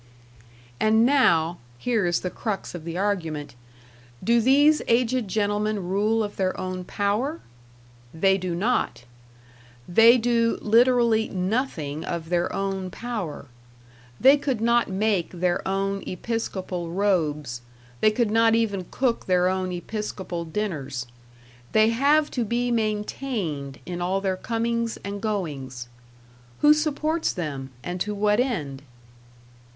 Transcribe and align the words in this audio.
And 0.79 1.05
now 1.05 1.59
here 1.77 2.07
is 2.07 2.21
the 2.21 2.31
crux 2.31 2.73
of 2.73 2.85
the 2.85 2.97
argument 2.97 3.53
do 4.23 4.41
these 4.41 4.81
aged 4.87 5.27
gentlemen 5.27 5.87
rule 5.89 6.23
of 6.23 6.37
their 6.37 6.59
own 6.59 6.83
power? 6.83 7.39
They 8.11 8.39
do 8.39 8.55
not! 8.55 9.03
They 9.87 10.17
do 10.17 10.57
literally 10.59 11.29
nothing 11.29 12.03
of 12.03 12.29
their 12.29 12.51
own 12.51 12.89
power; 12.89 13.45
they 14.19 14.37
could 14.37 14.59
not 14.59 14.87
make 14.89 15.29
their 15.29 15.61
own 15.67 16.01
episcopal 16.07 16.89
robes, 16.89 17.61
they 17.99 18.09
could 18.09 18.31
net 18.31 18.55
even 18.55 18.85
cook 18.89 19.27
their 19.27 19.49
own 19.49 19.71
episcopal 19.71 20.45
dinners. 20.45 21.05
They 21.73 21.89
have 21.89 22.31
to 22.31 22.43
be 22.43 22.71
maintained 22.71 23.77
in 23.85 24.01
all 24.01 24.19
their 24.19 24.35
comings 24.35 24.97
and 25.03 25.21
goings. 25.21 25.89
Who 26.61 26.73
supports 26.73 27.31
them, 27.31 27.69
and 27.83 28.01
to 28.01 28.15
what 28.15 28.39
end? 28.39 28.81